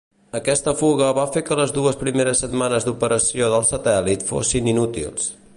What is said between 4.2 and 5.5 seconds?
fossin inútils.